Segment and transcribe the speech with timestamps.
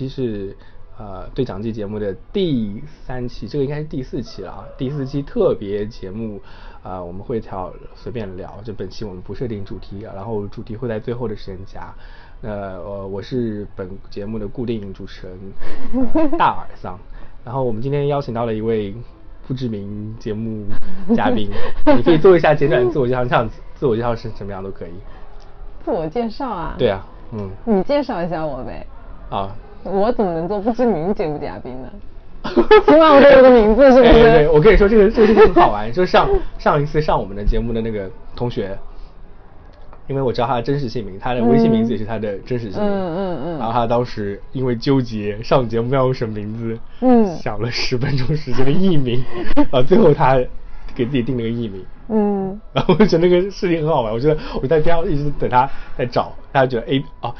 [0.00, 0.56] 期是
[0.96, 6.40] 呃对讲机节目的第三期，这个应该是第四期了啊，第四期特别节目，
[6.82, 11.92] 啊、我们会挑随便聊，就本期我们不设定主题，然后主题会在最后的时间加。
[12.40, 15.38] 那呃，我是本节目的固定主持人、
[16.14, 16.98] 呃大耳桑，
[17.44, 18.94] 然后我们今天邀请到了一位
[19.46, 20.64] 不知名节目
[21.14, 21.50] 嘉宾，
[21.94, 24.92] 你可以做一下简短的自我介绍，这样子自我介绍是什么样都可以。
[25.84, 26.74] 自我介绍啊？
[26.78, 28.86] 对啊，嗯，你介绍一下我呗。
[29.28, 31.88] 啊，我怎么能做不知名节目嘉宾呢？
[32.86, 34.08] 起码我得有个名字，是不是？
[34.08, 36.28] 哎对对，我跟你说，这个这个事情很好玩， 就是上
[36.58, 38.76] 上一次上我们的节目的那个同学，
[40.06, 49.22] 因为我知道他的真实姓名，他的微信名字也是他的真实姓名，嗯嗯嗯然后他当时因为纠结上节目要用什么名字，嗯想了十分钟时间的艺名，
[49.70, 50.40] 啊，最后他
[50.94, 51.84] 给自己定了个艺名。
[52.12, 57.32] 嗯，然后我觉得那个事情很好玩，我觉得我在边上一直等他在找，大家觉得哎啊，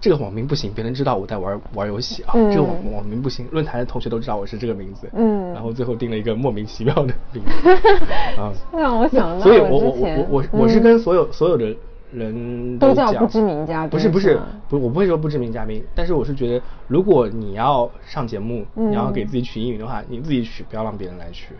[0.00, 2.50] 这个网名不行，别人知道我在玩玩游戏啊，嗯。
[2.50, 5.52] 这个网网名不行，论坛的同学都知道我是这个名字，嗯。
[5.52, 7.70] 然后最后定了一个莫名其妙的名字，
[8.38, 10.82] 啊，让我想到所以我我，我我我是嗯。
[10.82, 11.74] 跟所有所有的
[12.12, 21.54] 人讲都叫不知名嘉宾不是不是不我不会说不知名嘉宾，但是我是觉得如果你要上节目，嗯你要给自己取英语的话，你自己取，不要让别人来取。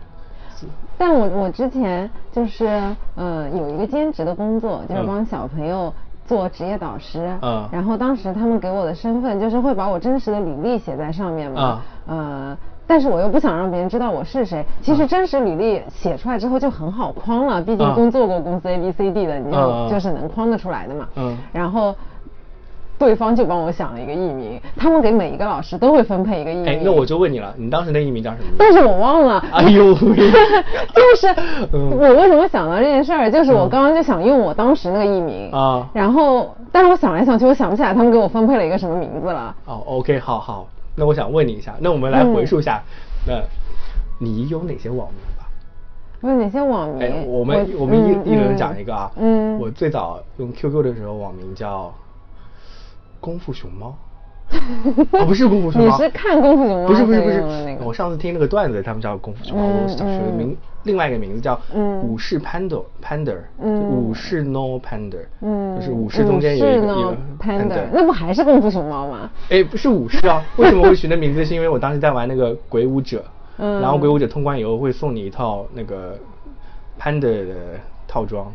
[0.97, 2.65] 但我我之前就是
[3.13, 5.05] 呃有一个兼职的工作，就是嗯。
[5.05, 5.93] 帮小朋友
[6.27, 7.33] 做职业导师。
[7.41, 11.81] 嗯然后当时他们给我的身份就是会把我真实的履历写在上面嘛。
[12.05, 12.57] 呃。
[12.89, 14.65] 但是我又不想让别人知道我是谁。
[14.81, 21.05] 其实真实履历写出来之后就很好框了，毕竟嗯工作过公司 A B C D 的，你就嗯嗯就是能框得出来的嘛。
[21.17, 21.93] 嗯然后
[22.97, 26.67] 对方就帮我想了一个艺名，他们给每一个老师都会分配一个艺名。
[26.67, 28.45] 哎，那我就问你了，你当时那艺名叫什么？
[28.57, 29.43] 但是我忘了。
[29.51, 30.15] 哎呦喂
[30.93, 31.27] 就是
[31.73, 39.55] 嗯我为什么想到这件事儿，就是我刚刚就想用我当时那个艺名啊然后但是我想来想去，我想不起来他们给我分配了一个什么名字了。
[39.65, 42.81] 哦，OK，好好，那我想问你一下，那我们来回溯一下，
[43.27, 43.35] 那
[44.19, 45.45] 你有哪些网名吧？
[46.21, 46.99] 问哪些网名？
[47.01, 49.11] 哎，我们我们一嗯一人讲一个啊。
[49.17, 51.93] 嗯，我最早用 QQ 的时候，网名叫
[53.19, 53.95] 功夫熊猫。
[55.11, 55.97] 哦，不是功夫熊猫。
[55.97, 69.29] 你是看功夫熊猫不是不是不所以用的那是，个我上次听那个段子，他们叫功夫熊猫，嗯我小学名，另外一个名字叫嗯武士 panda panda，嗯武士 no panda，嗯，就是武士中间有一个 panda，那不还是功夫熊猫吗？
[69.49, 71.43] 哎，不是武士啊，为什么会取那名字？
[71.43, 73.21] 是因为我当时在玩那个鬼武者，
[73.57, 76.17] 嗯然后鬼武者通关以后会送你一套那个
[76.97, 77.53] Panda 的
[78.07, 78.49] 套装，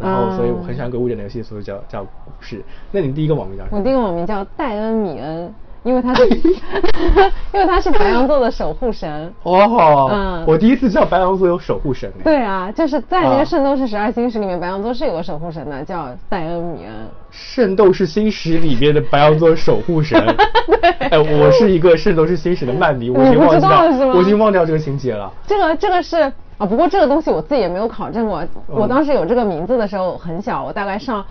[0.00, 2.06] 然后所以我很喜欢鬼武者那个游戏，所以叫叫武
[2.40, 2.62] 士。
[2.90, 3.78] 那你第一个网名叫什么？
[3.78, 5.52] 我第一个网名叫戴恩米恩，
[5.82, 6.26] 因为他是
[7.52, 9.32] 因为他是白羊座的守护神。
[9.42, 12.22] 哦，嗯我第一次知道白羊座有守护神哎。
[12.24, 16.94] 对啊，就是在那啊个《圣斗士十二星矢》里面，白羊座是有个守护神的，叫戴恩米恩。
[17.30, 20.18] 圣斗士星矢里面的白羊座守护神。
[21.10, 25.30] 哎，我是一个圣斗士星矢的漫迷，我已经忘记掉，我已经忘掉这个情节了。
[25.46, 28.44] 这个这个是啊，不过这个东西我自己也没有考证过。
[28.66, 31.24] 我嗯当时有这个名字的时候很小，我大概上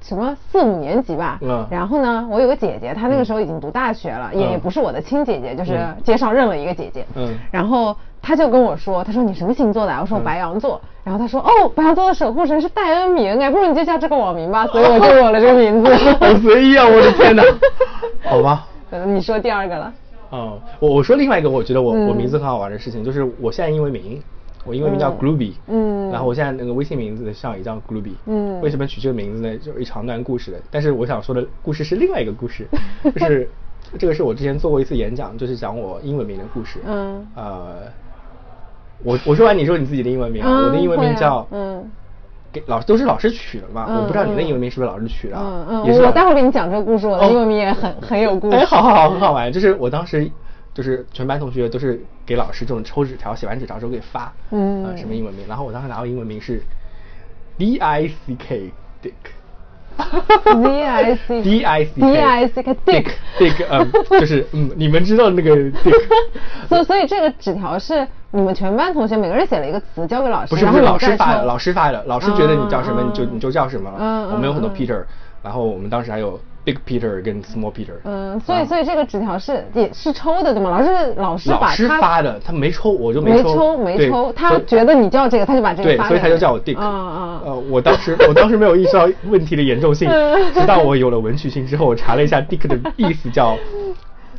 [0.00, 1.38] 什么四五年级吧。
[1.42, 7.04] 嗯然后呢，我有个姐姐，她那个时候已经读大学了，也嗯也不是我的亲姐姐，就是嗯街上认了一个姐姐。
[7.16, 9.98] 嗯然后她就跟我说，她说你什么星座的啊？
[10.00, 10.80] 我说我白羊座。
[11.02, 14.64] 然后她说哦，白羊座的守护神是戴恩米恩，哎，不如你就叫这个网名吧。
[14.68, 15.92] 所以我就 有了这个名字。
[15.92, 16.86] 好随意啊！
[16.86, 17.42] 我的天哪，
[18.30, 18.64] 好吧。
[18.90, 19.92] 呃你说第二个了。
[20.34, 24.20] 哦，我我说另外一个，我觉得我、我嗯名字很好玩的事情，就是我现在英文名，
[24.64, 25.18] 我英文名叫嗯。
[25.20, 26.10] Groovy，嗯。
[26.10, 28.60] 然后我现在那个微信名字上也叫 Groovy，嗯。
[28.60, 29.56] 为什么取这个名字呢？
[29.58, 32.66] 就是一长段故事的，但是我想说的故事是另外一个故事，
[33.14, 33.48] 就是
[33.98, 37.24] 这个是我之前做过一次演讲，就是讲我英文名的故事，嗯。
[37.36, 37.82] 呃，
[39.04, 41.88] 我我说完你说你自己的英文名啊，我的英文名叫嗯。
[42.54, 45.66] 给老师都是老师取的嘛，嗯我不知道你的嗯英文名是不是老师取的啊？
[45.68, 48.56] 嗯嗯，也是我待会儿给你讲这个故事，我的哦英文名也很很有故事。
[48.56, 49.52] 哎，好好好，很好玩。
[49.52, 50.30] 就是我当时
[50.72, 56.62] 就是全班同学都是给老师这种抽纸条，写完纸条之后给发，嗯呃什么英文名，然后我当时拿到英文名是
[57.58, 58.72] D I C K
[59.02, 59.12] Dick。
[59.96, 63.06] D I C D I C D I C K Dick
[63.38, 65.94] Dick，嗯，就是嗯，你们知道那个 Dick，
[66.68, 73.96] 所以所以这个纸条是你们全班同学每个人写了一个词交给老师，不是不是老师发的，老师发的，老师觉得你叫什么嗯你就你就叫什么了。
[73.98, 75.02] 嗯我们有很多嗯 Peter，
[75.42, 77.92] 然后我们当时还有 Big Peter 跟 Small Peter。
[78.04, 80.70] 嗯，所以啊所以这个纸条是也是抽的对吗？
[80.70, 86.78] 老师老师老师发的，他没抽，我就没抽，对没抽，他觉得你叫这个，他就把这个对，发所以他就叫我 Dick。
[86.78, 93.56] 啊啊呃，我当时我当时没有意识到问题的严重性， 嗯直到我有了文曲星之后，我查了一下 Dick 的意思叫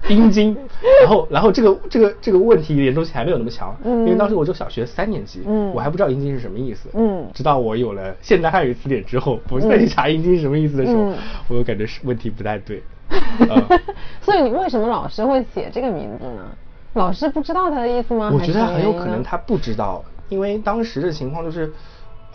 [0.09, 0.55] 阴茎，
[1.01, 5.71] 然后然后这个这个这个问题严重性还没有那么强，因为当时我就小学三年级，嗯。
[5.73, 7.27] 我还不知道阴茎是什么意思，嗯。
[7.33, 11.15] 直到我有了现代汉语词典之后，我再去查阴茎是什么意思的时候，嗯。
[11.47, 12.81] 我就感觉是问题不太对，
[14.21, 16.45] 所以你为什么老师会写这个名字呢？
[16.93, 18.31] 老师不知道他的意思吗？
[18.33, 21.73] 我觉得很有可能他不知道，因为当时的情况就是，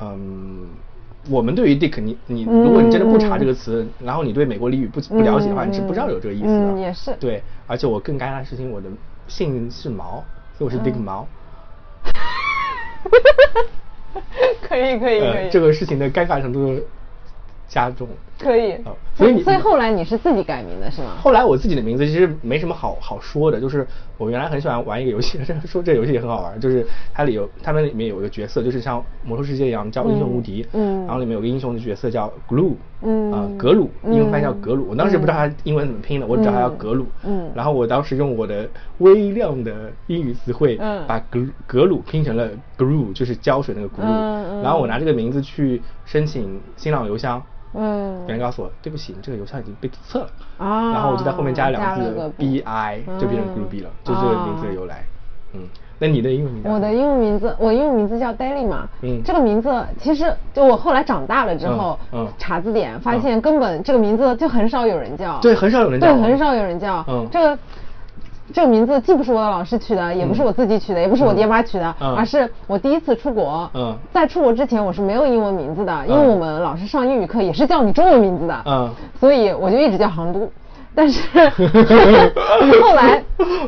[0.03, 0.67] 嗯，
[1.29, 6.79] 我们对于 Dick，你你如果你真的不查这个词，然后你对美国俚语不不了解的话，你是不知道有这个意思的。
[6.79, 7.15] 也是。
[7.21, 8.89] 对，而且我更尴尬的事情，我的
[9.29, 10.25] 姓是毛，
[10.57, 11.27] 所以我是 Dick 毛。
[14.63, 15.51] 可以可以可以。
[15.51, 16.81] 这个事情的尴尬程度。
[17.71, 18.07] 加重
[18.39, 18.75] 可以，
[19.15, 21.11] 所以你所以后来你是自己改名的是吗？
[21.23, 23.87] 后来我自己的名字其实没什么好好说的，就是
[24.19, 26.85] 我原来很喜欢玩一个游戏，说这游戏也很好玩， 就是
[27.15, 32.73] 它里有他们里面有一个角色，就是像魔兽世界一样叫英雄无敌，嗯，然后里面有个英雄的角色叫 Glue，
[33.03, 38.67] 嗯，啊格鲁，英文翻译叫格鲁，我当时不知道它英文怎么拼的，我只知道他叫格鲁，嗯，然后我当时用我的
[38.99, 47.41] 微量的英语词汇，嗯，把格格鲁拼成了 Glue，就是胶水那个 Glue，嗯，然后我拿这个名字去申请新浪邮箱。
[47.75, 50.31] 嗯，别人告诉我，对不起，你这个邮箱已经被注册了。
[50.59, 55.05] 啊，然后我就在后面加了两个字 B I，就变成 Ruby 了，就这个名字的由来。
[55.55, 55.61] 嗯，
[55.99, 56.69] 那你的英文名字？
[56.69, 58.89] 我的英文名字，我英文名字叫 Daily 嘛。
[59.03, 65.39] 嗯，这个名字其实就我后来长大了之后，嗯，查字典发现根本这个名字就很少有人叫。
[65.41, 66.07] 对，很少有人叫。
[66.07, 67.05] 对，很少有人叫。
[67.09, 67.59] 嗯，这个。
[68.53, 73.71] 这个名字既不是我的老师取的，也不是我自己取的，也不是我爹妈取的，而是我第一次出国。
[73.75, 78.63] 嗯，在出国之前我是没有英文名字的，因为我们老师上英语课也是叫你中文名字的。
[78.67, 80.51] 嗯，所以我就一直叫杭都。
[80.95, 81.21] 但是
[82.83, 83.23] 后来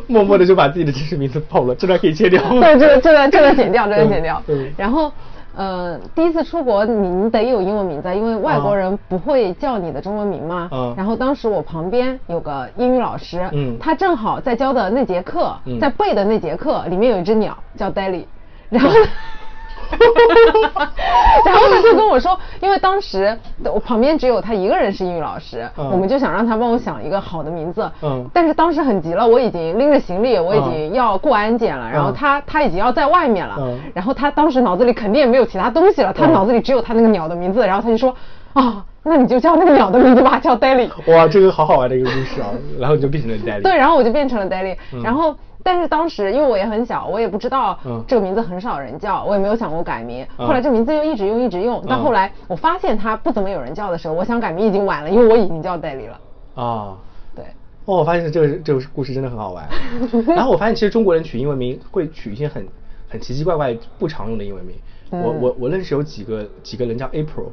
[0.09, 2.43] 默默的就把自己的真实名字报了，这段可以切掉。
[2.51, 4.43] 对，这个这段这段剪掉，这段剪掉。
[4.77, 5.11] 然后。
[5.57, 10.69] 呃，第一次出国，你你得有英文名字，因为外国人不会叫你的中文名嘛。
[10.73, 10.95] 嗯。
[10.97, 18.25] 然后当时我旁边有个英语老师，嗯，他正好在教的那节课，在背的那节课里面有一只鸟叫 Daily，
[18.69, 18.91] 然后。
[21.45, 27.91] 然后他就跟我说，因为当时我旁边只有他一个人是英语老师，我们就想让他帮我想一个好的名字。
[28.03, 28.29] 嗯。
[28.33, 33.57] 但是当时很急了，我已经拎着行李，我已经要过安检了，然后他他已经要在外面了。
[33.59, 33.79] 嗯。
[33.95, 38.15] 然后他当时脑子里肯定也没有其他东西了，他脑子里只有他那个鸟的名字，然后他就说
[38.53, 40.89] 啊，那你就叫那个鸟的名字吧，叫 Daily。
[41.07, 42.49] 哇，这个好好玩的一个故事啊！
[42.79, 43.63] 然后你就变成了 Daily。
[43.63, 45.35] 对，然后我就变成了 Daily，然后。
[45.63, 50.27] 但是当时因为我也很小，我也不知道这个名字很少人叫，我也没有想过改名。
[50.37, 51.85] 后来这名字就一直用，一直用。
[51.87, 56.21] 到后来我发现它不怎么有人叫的时候，我想改名已经晚了，因为我已经叫代理了。
[56.55, 56.97] 啊，
[57.35, 57.45] 对。
[57.85, 59.69] 哦，我发现这个这个故事真的很好玩。
[60.35, 62.67] 然后我发现其实中国人取英文名会取一些很
[63.09, 64.77] 很奇奇怪怪不常用的英文名。
[65.11, 67.51] 我我我认识有几个几个人叫 April。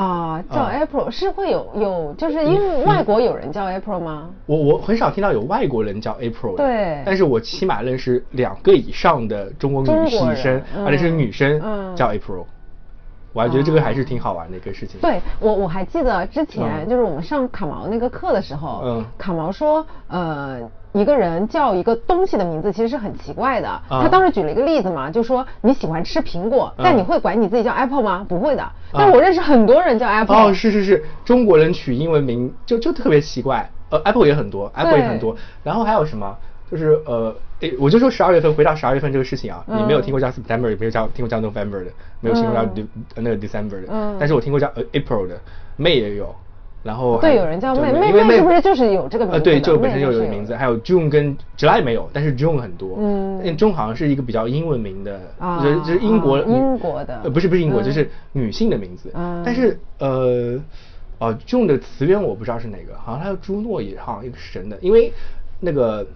[0.00, 4.30] 啊，叫 April 是会有有，就是因为外国有人叫 April 吗？
[4.46, 11.60] 我我很少听到有外国人叫 April，对，但是我起码认识两个以上的中国女女生，而且是女生
[11.94, 12.46] 叫 April，
[13.34, 14.98] 我还觉得这个还是挺好玩的一个事情。
[15.02, 20.60] 对我我还记得之前就是我们上卡毛那个课的时候，嗯，卡毛说呃。
[20.92, 23.80] 一个人叫一个东西的名字其实是很奇怪的。
[23.88, 28.26] 他当时举了一个例子嘛，就说你喜欢吃苹果，但你会管你自己叫 Apple 吗？
[28.28, 28.68] 不会的。
[28.92, 30.36] 但我认识很多人叫 Apple。
[30.36, 33.70] 哦，是是是，中国人取英文名就就特别奇怪。
[33.90, 35.36] 呃，Apple 也很多，Apple 也很多。
[35.62, 36.36] 然后还有什么？
[36.70, 37.34] 就是呃，
[37.80, 42.64] 我就说十二月份，回到十二月份这个事情啊，你没有听过叫 September，也没有叫听过叫 November 的，没有听过叫
[43.16, 43.88] 那个 December 的。
[43.88, 44.16] 嗯。
[44.20, 45.36] 但是我听过叫 April 的
[45.78, 46.32] ，May 也有。
[46.82, 49.38] 然后对，有人叫妹妹妹是不是就是有这个名字？
[49.38, 50.56] 呃，对，就本身就有名字。
[50.56, 52.96] 还有 June 跟 July 没有，但是 June 很多。
[52.98, 55.20] 嗯，June 好像是一个比较英文名的，
[55.62, 59.10] 就是就是英国英国的，呃，不是不是英国，就是女性的名字。
[59.14, 60.58] 嗯，但是呃，
[61.18, 65.12] 哦，June 的词源我不知道是哪个，好像还有朱诺也好像一个神的，因为
[65.60, 66.06] 那个。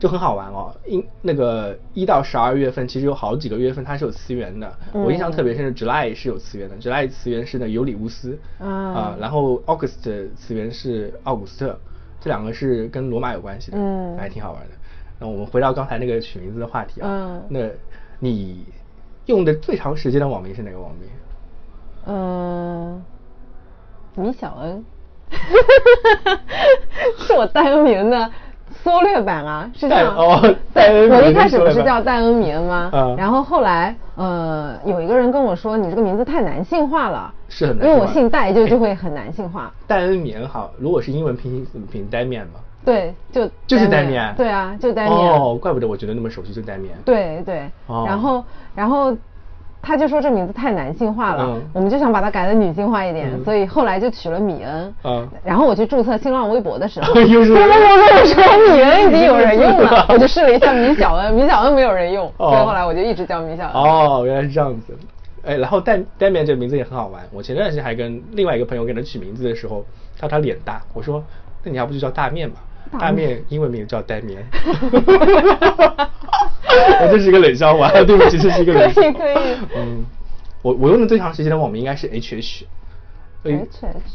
[0.00, 4.72] 就很好玩哦，一那个一到十二月份，其实有好几个月份它是有词源的。
[4.94, 11.78] 我印象特别深是 July 是有词源的，July 词源是那尤里乌斯啊，然后 August 词源是奥古斯特，
[12.18, 13.76] 这两个是跟罗马有关系的，
[14.18, 14.70] 还挺好玩的。
[15.18, 17.68] 那我们回到刚才那个取名字的话题啊，那
[18.20, 18.64] 你
[19.26, 21.10] 用的最长时间的网名是哪个网名？
[22.06, 23.04] 嗯，
[24.14, 24.82] 米小恩，
[27.18, 28.30] 是我代恩名的。
[28.82, 30.14] 缩略版啊，是这样。
[30.16, 30.40] 哦，
[30.74, 32.90] 对，我一开始不是叫戴恩米恩吗？
[32.92, 33.16] 嗯。
[33.16, 37.32] 然后后来，呃，有一个人跟我说，你这个名字太男性化了。
[37.48, 37.76] 是很。
[37.76, 39.72] 因为我姓戴，就就会很男性化。
[39.86, 42.06] 戴恩米恩好，如果是英文拼音怎么拼？
[42.10, 42.60] 戴面吗？
[42.84, 44.34] 对，就就是戴面。
[44.36, 45.12] 对啊，就戴面。
[45.14, 46.96] 哦，怪不得我觉得那么熟悉，就戴面。
[47.04, 47.70] 对对。
[47.86, 48.04] 哦。
[48.06, 48.44] 然后，
[48.74, 49.16] 然后。
[49.82, 54.94] 他就说这名字太男性化了，我们就想把它改的女性化一点，所以后来就取了米恩。
[55.04, 63.82] 嗯，然后我去注册新浪微博的时候， 米恩已经有人用了， 我就试了一下米小恩， 米小恩没有人用，所以后来我就一直叫米小恩。
[63.82, 64.96] 哦，原来是这样子。
[65.42, 67.22] 哎，然后 Damian 这个名字也很好玩。
[67.32, 69.84] 我前段时间还跟另外一个朋友给他取名字的时候，
[70.18, 71.24] 他说他脸大，我说
[71.64, 72.60] 那你要不就叫大面吧？
[72.98, 74.44] 大面英文名叫 Damian。
[77.02, 78.92] 我这是一个冷笑话，对不起，这是一个冷。
[78.92, 79.34] 可以可以。
[79.76, 80.04] 嗯，
[80.62, 82.64] 我我用的最长时间的网名应该是 HH。
[83.44, 83.66] HH。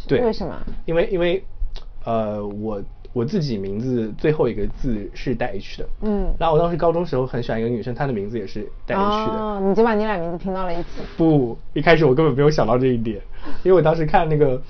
[0.08, 0.22] 对。
[0.22, 0.55] 为什么？
[0.86, 1.44] 因为因为
[2.03, 2.82] 呃我。
[3.13, 11.01] 我自己名字最后一个字是带 H 的，嗯，然后我当时高中时候很喜欢一个女生，她的名字也是带 H 的，哦，你就把你俩名字拼到了一起？
[11.15, 13.22] 不，一开始我根本没有想到这一点，
[13.63, 14.62] 因为我当时看那个。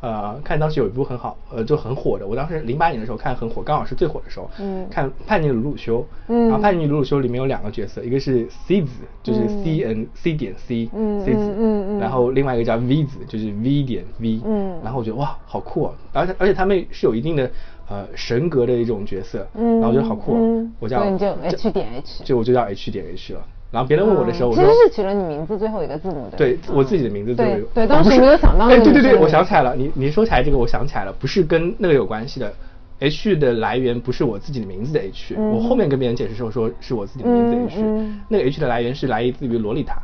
[0.00, 2.24] 呃，看当时有一部很好，呃，就很火的。
[2.24, 4.48] 我当时零八年的时候看很火，刚好是最火的时候。
[4.60, 4.86] 嗯。
[4.88, 6.00] 看《叛逆的鲁鲁修》。
[6.28, 6.46] 嗯。
[6.46, 10.88] 然后《叛逆鲁鲁修》里面有两个角色，一个是 C 子，就是 C N C 点 C。
[10.94, 11.20] 嗯。
[11.24, 11.40] C 子。
[11.40, 11.98] 嗯嗯。
[11.98, 14.40] 然后另外一个叫 V 子，就是 V 点 V。
[14.44, 14.78] 嗯。
[14.84, 15.92] 然后我觉得哇，好酷啊！
[16.12, 17.50] 而且而且他们是有一定的
[17.88, 19.44] 呃神格的一种角色。
[19.54, 19.80] 嗯。
[19.80, 20.34] 然后我觉得好酷。
[20.36, 20.72] 嗯。
[20.78, 21.04] 我叫。
[21.16, 22.22] 就 H 点 H。
[22.22, 23.40] 就我就叫 H 点 H 了。
[23.70, 26.36] 然后别人问我的时候，我说其实是取了你名字最后一个字母的。
[26.38, 28.66] 对，我自己的名字对对，当时没有想到。
[28.66, 32.52] 哎，对对对，我想起来了，你你说起来这个，我想起来了，不是跟那个有关系的。
[33.00, 37.84] H 的来源不是我自己的名字的 H，我后面跟别人解释时候说是我自己的名字 H。
[38.28, 39.94] 那个 H 的来源是来自于《洛丽塔》，《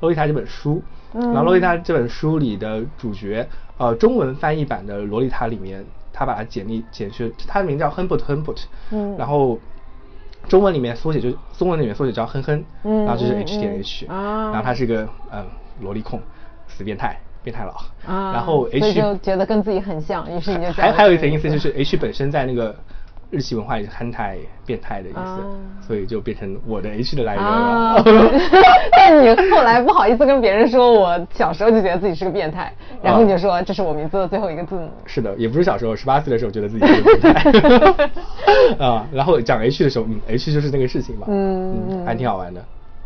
[0.00, 0.82] 洛丽塔》这本书。
[1.12, 3.46] 然后《洛丽塔》这本书里的主角，
[3.78, 8.64] 呃，中文翻译版的《洛丽塔》里面，他把它简历简学，他的名叫 Humbert Humbert。
[8.90, 9.14] 嗯。
[9.16, 9.56] 然后。
[10.48, 15.44] 中文里面缩写就中文里面缩写叫哼哼，然后就是 H 点 H，然后他是个嗯
[15.80, 16.20] 萝莉控，
[16.68, 17.74] 死变态，变态佬，
[18.06, 22.74] 然后 H 就觉得跟自己很像，于是你就还还有一层意思就是 H 本身在那个。
[23.34, 28.02] 日系文化也是憨态变态的意思，所以就变成我的 H 的来源了。
[28.96, 32.72] 但你后来不好意思跟别人说，我小时候就觉得自己是个变态，
[33.02, 34.88] 然后你就说这是我名字的最后一个字母。
[35.04, 38.10] 是的，也不是小时候，十八岁的时候觉得自己是个变态。
[38.78, 42.64] 啊，然后讲 H 的时候，嗯，H 就是那个事情嘛，嗯，还挺好玩的，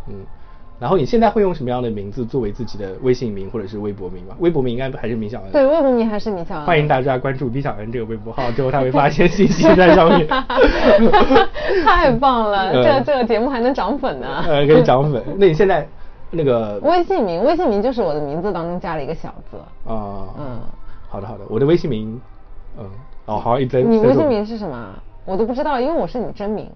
[0.08, 0.14] 嗯。
[0.80, 4.36] 然后你现在会用什么样的名字作为自己的微信名或者是微博名吗？
[4.38, 5.50] 微博名应该还是米小恩。
[5.50, 6.64] 对，微博名还是米小恩。
[6.64, 10.24] 欢迎大家关注米小恩这个微博号，之后他会发现信息在上面。
[11.84, 14.44] 太棒了，这这个节目还能涨粉呢。
[14.46, 15.20] 呃，可以涨粉。
[15.36, 15.84] 那你现在
[16.30, 19.56] 那个微信名，微信名就是我的名字当中加了一个小字。
[19.84, 20.60] 啊，嗯，
[21.08, 22.20] 好的好的，我的微信名，
[22.78, 22.86] 嗯，
[23.26, 24.94] 哦，好，一直你微信名是什么？
[25.24, 26.70] 我都不知道，因为我是你真名。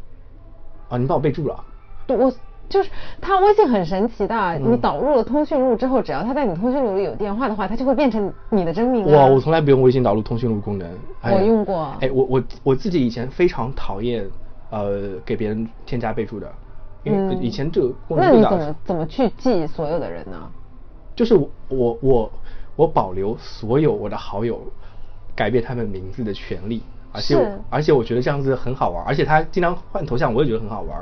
[0.88, 1.56] 啊，你帮我备注了。
[2.04, 2.32] 对，我。
[2.68, 2.90] 就是
[3.20, 9.04] 它微信很神奇的，你导入了通讯录之后，只要他在你通讯录里有电话的话，他就会变成你的真名。
[9.12, 10.88] 哇，我从来不用微信导入通讯录功能。
[11.22, 11.94] 我用过。
[12.00, 14.26] 哎，我我我自己以前非常讨厌
[14.70, 16.50] 呃给别人添加备注的，
[17.04, 18.26] 因为以前这个功能。
[18.26, 20.38] 那你怎么怎么去记所有的人呢？
[21.14, 22.32] 就是我我我
[22.74, 24.58] 我保留所有我的好友
[25.36, 30.98] 改变他们名字的权利，而且而且我觉得这样子很好玩，而且他经常换头像，我也觉得很好玩。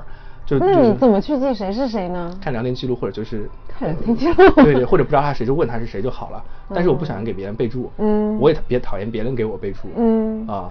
[0.58, 2.30] 那你怎么去记谁是谁呢？
[2.40, 6.42] 看聊天记录或者就是看聊天记录，对对，或者不知道他谁就问他是谁就好了。
[6.74, 10.70] 但是我不想给别人备注，嗯，我也别讨厌别人给我备注，嗯啊，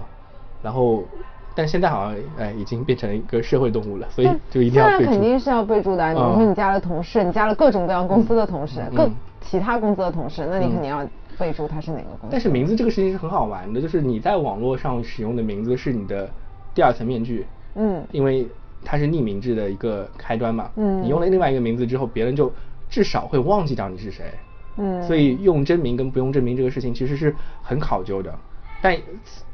[0.62, 1.04] 然后
[1.54, 5.10] 但现在好像哎已经变成一个社会动物了，所以就一定要备注。
[5.10, 6.14] 肯定是要备注的。
[6.14, 9.08] 比如说你加了同事，你加了各种各样公司的同事，各
[9.40, 11.06] 其他公司的同事，那你肯定要
[11.38, 12.26] 备注他是哪个公司。
[12.30, 16.28] 但是名字这个事情是很好玩的，就是你在网络上使用的名字是你的
[16.74, 18.46] 第二层面具，嗯，因为。
[18.84, 22.52] 它是匿名制的一个开端嘛，嗯，你用了另外一个名字之后，别人就
[22.88, 24.24] 至少会忘记掉你是谁，
[24.78, 28.34] 嗯，所以用真名跟不用真名这个事情其实是很考究的，
[28.82, 28.96] 但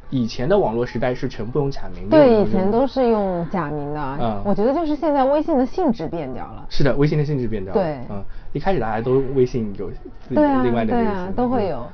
[0.09, 11.85] 以前的网络时代是全部用假名，对，以前都是用假名的，嗯，我觉得就是现在微信的性质变掉了，是的，微信的性质变掉了，对，嗯，一开始大家都微信有自己另外的对啊，都会有，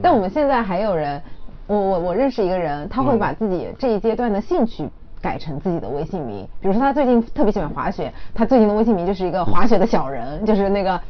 [0.00, 1.20] 但我们现在还有人，
[1.66, 4.88] 我我我认识一个人，他会把自己这一阶段的兴趣。
[5.20, 11.00] 改成自己的微信名，比如说他最近特别喜欢滑雪，他最近的微信名就是一个滑雪的小人，就是那个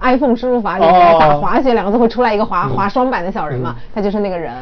[0.00, 4.54] iPhone 输入法里面打滑雪两个字会出来一个滑滑双板的小人嘛，他就是那个人。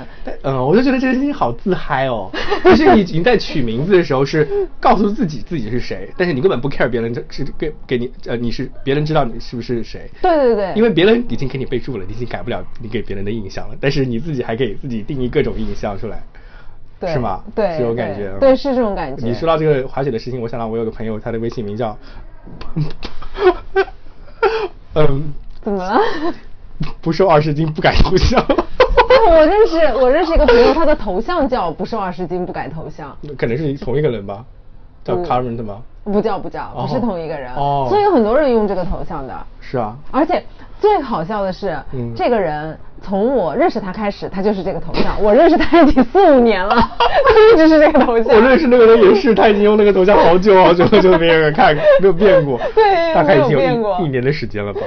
[0.43, 2.31] 嗯，我就觉得这个事情好自嗨哦，
[2.65, 10.11] 就是你你在取名字的时候是告诉自己自己是谁，但是你根本不 care 别人是给给你呃你是别人知道你是不是谁。
[10.23, 10.73] 对对对。
[10.75, 16.23] 因为别人已经给你备注了，你已经改不了你给别人的印象了，但是你自己还给自己定义各种印象出来。
[17.01, 17.43] 是吗？
[17.55, 18.33] 对，这种感觉。
[18.41, 19.27] 对，是这种感觉。
[19.27, 21.97] 你说到这个滑雪的事情，我想到我有个朋友，他的微信名叫，
[24.95, 26.01] 嗯， 怎么了？
[27.01, 28.45] 不瘦二十斤不改头像。
[29.29, 33.17] 我认识我认识一个朋友，他的头像叫不瘦二十斤不改头像。
[33.37, 34.45] 可能是同一个人吧。
[35.07, 35.79] 叫 Current 吗？
[36.05, 37.53] 不叫不叫，不是同一个人。
[37.55, 37.87] 哦。
[37.89, 39.35] 所以有很多人用这个头像的。
[39.61, 39.97] 是啊。
[40.11, 40.43] 而且
[40.81, 41.77] 最好笑的是，
[42.15, 45.21] 这个人从我认识他开始，他就是这个头像。
[45.21, 48.37] 我认识他已经四五年了， 他一直是这个头像。
[48.37, 52.57] 我认识那个人也是，他已经用那个头像好久好久好久没有人看，没有变过。
[52.73, 54.81] 对，大概已经有一年的时间了吧。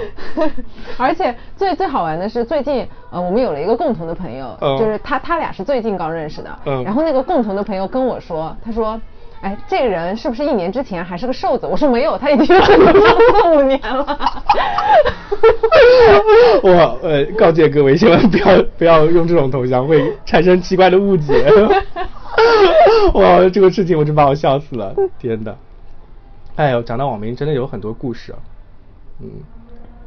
[0.98, 6.50] 而且最最好玩的是，最近呃，我们有了一个共同的朋友，就是他他俩是最近刚认识的。
[6.66, 6.82] 嗯。
[6.86, 8.98] 然后那个共同的朋友跟我说，他说。
[9.42, 11.66] 哎，这个人是不是一年之前还是个瘦子？
[11.66, 14.06] 我说没有，他已经四五年了。
[16.62, 21.46] 我呃，告诫各位，千万不要不要用这种头像，会产生奇怪的误解。
[23.16, 25.56] 哇，这个事情我真把我笑死了，天哪！
[26.56, 28.36] 哎呦，讲到网名，真的有很多故事。
[29.22, 29.30] 嗯，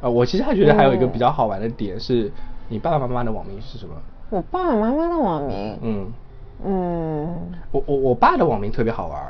[0.03, 2.31] 啊，我其实还觉得还有一个比较好玩的点是，
[2.69, 3.95] 你爸爸妈妈的网名是什么？
[4.29, 6.13] 我爸爸妈妈的网名，嗯。
[6.65, 7.35] 嗯，
[7.71, 9.21] 我我我爸的网名特别好玩，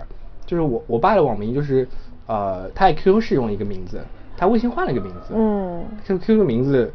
[0.47, 1.87] 就是我我爸的网名就是，
[2.27, 4.01] 呃，他在 QQ 是用一个名字，
[4.37, 6.93] 他微信换了一个名字，嗯，Q QQ 名字，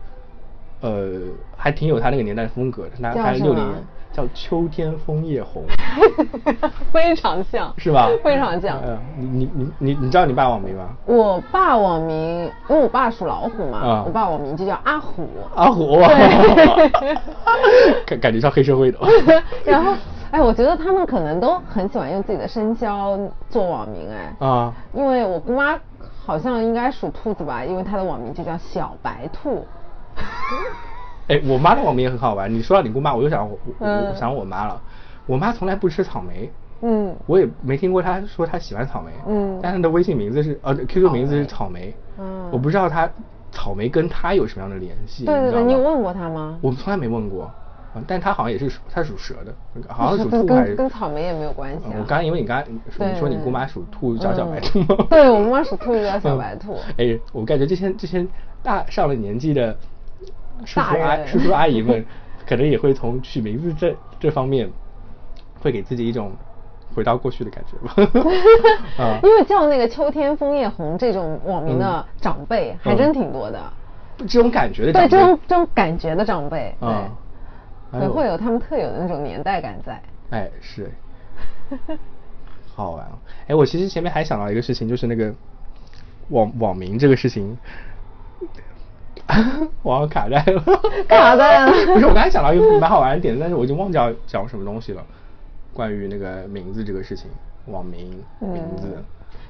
[0.82, 1.22] 呃，
[1.56, 3.76] 还挺有他那个年代风格的，他他是六零年。
[4.14, 5.64] 叫秋天枫叶红，
[6.92, 8.10] 非常像，是吧？
[8.24, 8.80] 非常像。
[9.16, 10.90] 你你你你你知道你爸网名吗？
[11.06, 15.28] 我爸网名，因为我爸属老虎嘛，我爸网名就叫阿虎。
[15.54, 16.00] 阿虎，
[18.08, 18.98] 感感觉像黑社会的。
[19.64, 19.94] 然后，
[20.32, 23.18] 哎，我觉得他们可能都很喜欢用自己的生肖
[23.50, 24.46] 做网名，哎。
[24.46, 24.74] 啊。
[24.94, 25.78] 因为我姑妈
[26.26, 29.66] 好像应该属兔子吧，因为她的网名就叫小白兔。
[31.28, 32.54] 哎，我妈的网名也很好玩。
[32.54, 34.82] 你说到你姑妈，我就想我我想我妈了。
[35.26, 36.50] 我妈从来不吃草莓，
[36.82, 43.10] 嗯，我也没听过她说她喜欢草莓，嗯，但她的微信名字是呃 QQ 名字是草莓，嗯，我不知道她
[43.52, 45.26] 草莓跟她有什么样的联系。
[45.26, 46.58] 对对对，你有问过她吗？
[46.62, 47.52] 我从来没问过，
[48.08, 49.54] 但它好像也是属她属蛇的，
[49.88, 51.86] 好像属兔还是跟草莓也没有关系。
[51.98, 52.80] 我刚因为你刚你
[53.18, 55.08] 说你姑妈属兔叫小白兔吗？
[55.10, 56.78] 对我妈属兔叫小白兔。
[56.98, 58.26] 哎，我感觉这些这些
[58.62, 59.76] 大上了年纪的。
[60.66, 62.04] 叔叔阿叔叔阿姨们
[62.48, 64.68] 可能也会从取名字这这方面，
[65.62, 66.32] 会给自己一种
[66.96, 67.94] 回到过去的感觉吧。
[68.98, 73.60] 啊，因为叫那个秋天枫叶红这种网名的长辈还真挺多的。
[74.28, 76.90] 这种感觉的对这种这种感觉的长辈，对，
[77.92, 80.02] 会有他们特有的那种年代感在。
[80.32, 80.92] 哎，是。
[82.76, 83.18] 好玩哦！
[83.48, 85.34] 哎，我其实前面还想到一个事情，就是那个
[86.30, 87.58] 网网名这个事情。
[89.82, 90.62] 我卡在了，
[91.08, 91.72] 卡在了。
[91.88, 95.04] 不是，我刚才想到一个蛮好玩的点，但是我已经忘记要讲什么东西了。
[95.74, 97.30] 关于那个名字这个事情，
[97.66, 99.04] 网名名字。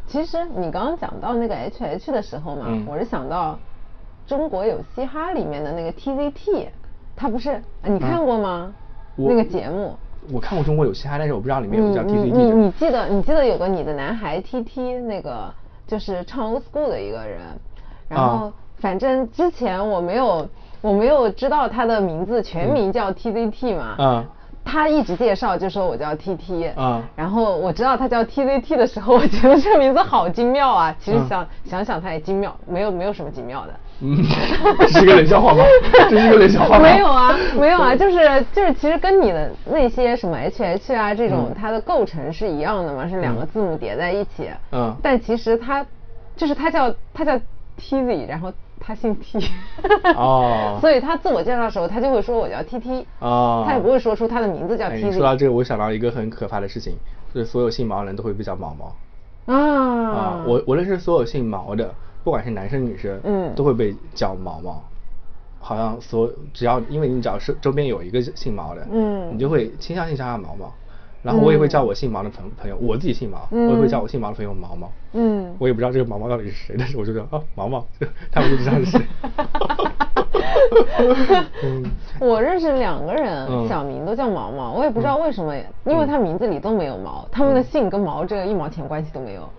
[0.08, 3.60] 其实你刚刚讲到那个 H H 的时候嘛，我是想到
[4.26, 6.70] 中国有嘻哈里面的那个 T Z T，
[7.18, 8.74] 他不是你看过吗？
[9.18, 9.94] 那个节目。
[10.32, 12.32] 我看过中国有嘻哈，但是我不知道里面有叫 T Z T。
[12.32, 15.54] 你你记得你记得有个你的男孩 T T 那个
[15.86, 17.42] 就是唱 Old School 的一个人，
[18.08, 18.54] 然后。
[18.80, 20.48] 反正之前我没有，
[20.82, 23.96] 我没有知道他的名字全名叫 T Z T 嘛。
[23.98, 24.26] 嗯。
[24.64, 26.72] 他一直介绍就说我叫 T T。
[26.78, 27.02] 嗯。
[27.16, 30.96] 然后我知道他叫 T Z T 的时候，我觉得这个名字好精妙啊。
[31.00, 33.74] 其实想想想，他也精妙，没有没有什么精妙的。
[34.02, 34.18] 嗯。
[34.80, 35.64] 这是个冷笑话吗？
[36.10, 36.84] 这是个冷笑话吗？
[36.84, 44.50] 没有啊，没有啊，就是就是，其实跟你的那些什么 H H 啊这种，它的构成是一样的嘛，是两个字母叠在一起。
[44.72, 44.96] 嗯。
[45.02, 45.86] 但其实它，
[46.36, 47.38] 就是它叫它叫
[47.78, 48.52] T Z，然后。
[48.80, 49.40] 他姓 T，
[50.16, 55.14] 哦， 所以他自我介绍的时候，他就会说我叫 T T，哦，他也不会说出他的名字叫 T Z。
[55.14, 56.96] 说到这个，我想到一个很可怕的事情，
[57.34, 59.54] 就是所有姓毛的人都会被叫毛毛。
[59.54, 59.58] 啊，
[60.14, 61.92] 啊，我我认识所有姓毛的，
[62.28, 64.84] 不管是男生女生，嗯，都会被叫毛毛。
[65.62, 70.70] 好像所只要因为你只要是周边有一个姓毛的，嗯，你就会倾向性叫他毛毛。
[71.24, 74.92] 然后我也会叫我姓毛的朋朋友，我自己姓毛，我也会叫我姓毛的朋友毛毛。
[75.14, 77.86] 嗯，我也不知道这个毛毛到底是谁，但是我就叫啊毛毛，
[78.30, 79.02] 他们就知道是谁。
[82.20, 89.50] 我认识两个人，小名都叫毛毛，我也不知道为什么，因为他名字里都没有毛，他们的姓跟毛这个一毛钱关系都没有。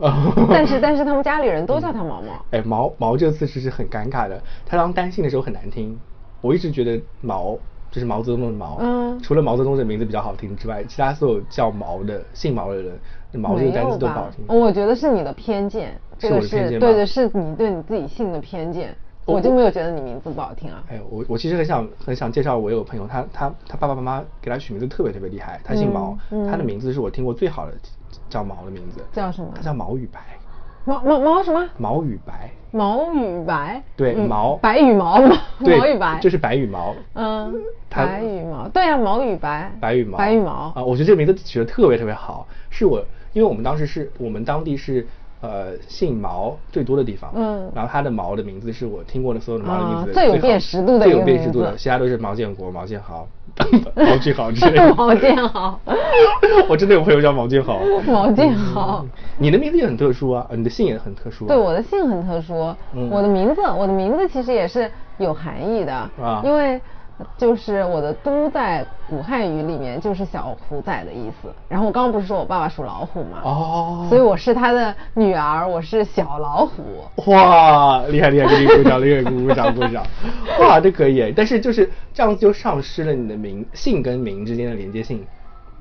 [0.50, 2.44] 但是但是他们家里人都叫他毛毛。
[2.50, 5.98] 哎，毛毛这个词其实很尴尬的，他当单姓的时候很难听，
[6.40, 7.58] 我一直觉得毛。
[7.92, 12.96] 就是毛泽东的毛，嗯，除了毛泽东这名字比较好听之外，其他所有叫毛的、姓毛的人，
[13.32, 14.44] 毛这个单词都不好听。
[14.46, 18.96] 我觉得是你的偏见，这个是对对，是你对你自己姓的偏见。
[19.24, 20.84] 我就没有觉得你名字不好听啊。
[20.88, 26.16] 哎，我我其实很想很想介绍我有个朋友，他他他爸爸妈妈给他取名字特别特别厉害，他姓毛，
[26.48, 27.72] 他的名字是我听过最好的
[28.30, 29.04] 叫毛的名字。
[29.12, 29.50] 叫什么？
[29.54, 30.20] 他叫毛羽白。
[30.86, 31.68] 毛毛毛什么？
[31.76, 32.50] 毛羽白。
[32.70, 33.82] 毛羽白。
[33.96, 34.56] 对，毛。
[34.56, 35.36] 白羽毛毛。
[35.58, 36.18] 毛羽白。
[36.20, 36.94] 就是白羽毛。
[37.14, 37.52] 嗯。
[37.90, 38.68] 白羽毛。
[38.68, 39.70] 对啊，毛羽白。
[39.80, 40.16] 白羽毛。
[40.16, 40.72] 白羽毛。
[40.74, 45.06] 啊，我觉得这个名字取得特别特别好，是我因为我们当时是我们当地是。
[45.42, 53.26] 呃，姓毛最多的地方，嗯，然后他的毛的名字是我听过的所有的毛的名字最有辨识度的最有辨识度的，其他都是毛建国、毛建豪、
[53.96, 54.92] 毛俊豪之类的。
[54.94, 55.80] 毛建豪，
[56.68, 57.80] 我真的有朋友叫毛建豪。
[58.06, 59.04] 毛建豪，
[59.38, 61.46] 你的名字也很特殊啊，你的姓也很特殊。
[61.46, 62.74] 对，我的姓很特殊，
[63.10, 65.92] 我的名字，我的名字其实也是有含义的。
[66.22, 66.78] 啊，因为。
[67.36, 71.52] 就是我的“都”在古汉语里面就是小虎仔的意思。
[71.68, 73.40] 然后我刚刚不是说我爸爸属老虎吗？
[73.44, 74.06] 哦。
[74.08, 76.82] 所以我是他的女儿，我是小老虎。
[77.30, 80.02] 哇，厉害厉害，给你鼓掌，厉害鼓鼓掌鼓掌。
[80.60, 85.26] 哇，这可以，但是就是这样子就丧失了你的名姓跟名之间的连接性，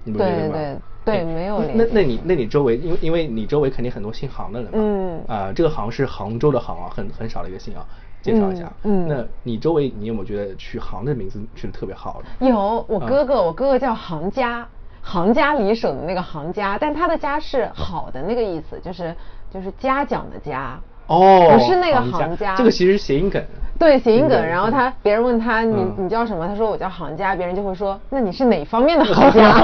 [0.03, 0.53] 你不觉得吗？
[0.53, 1.77] 对对对，没有连。
[1.77, 4.77] 那那你那你周围，因为因为你周围肯定很多姓杭的人嘛。
[4.79, 5.23] 嗯。
[5.27, 7.85] 啊，这个杭是杭州的杭啊，很很少的一个姓啊。
[8.21, 12.45] 介绍一下，嗯，那你周围你有没有觉得取行的名字取的特别好的？
[12.47, 14.67] 有，我哥哥，我哥哥叫行家，
[15.01, 19.15] 行家里手的那个行家，但他的家是好的那个意思，就是
[19.53, 20.77] 就是嘉奖的嘉，
[21.07, 23.41] 哦，不是那个行家，这个其实谐音梗，
[23.79, 24.45] 对，谐音梗。
[24.45, 29.63] 然后他别人问他你你叫什么，他说我叫行家，别人就会说那你是哪方面的行家？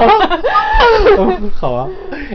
[1.54, 1.88] 好啊，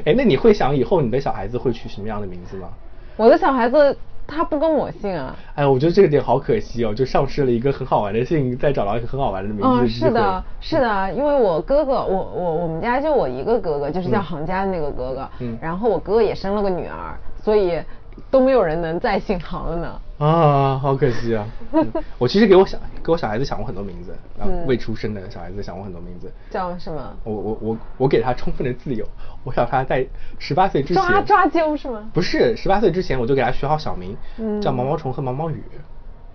[0.05, 2.69] 哎，那你会想以后你的小孩子会取什么样的名字吗？
[3.17, 3.97] 我的小孩子。
[4.31, 5.35] 他不跟我姓啊！
[5.55, 9.67] 哎，我觉得这个点好可惜哦，就丧失了一个很好玩的姓，再找到一个很好玩的名字。
[9.67, 15.29] 嗯，是的，是的，因为我哥哥，我我我们家就我一个哥哥，就是叫行家的那个哥哥。
[15.39, 15.57] 嗯。
[15.61, 17.81] 然后我哥哥也生了个女儿，所以。
[18.29, 20.01] 都没有人能再姓杭了呢。
[20.25, 21.47] 啊，好可惜啊！
[22.19, 24.15] 我其实给我小给我小孩子想过很多名字，
[24.67, 26.31] 未出生的小孩子想过很多名字。
[26.51, 27.13] 叫什么？
[27.23, 29.03] 我我我我给他充分的自由，
[29.43, 30.05] 我想他在
[30.37, 32.07] 十八岁之前抓抓阄是吗？
[32.13, 34.15] 不是，十八岁之前我就给他取好小名，
[34.61, 35.63] 叫毛毛虫和毛毛雨。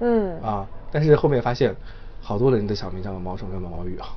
[0.01, 0.37] 嗯。
[0.43, 1.75] 啊，但是后面发现，
[2.21, 4.09] 好多人的小名叫毛毛虫跟毛毛雨啊。